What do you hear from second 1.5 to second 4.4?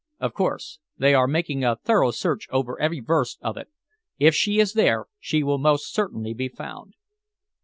a thorough search over every verst of it. If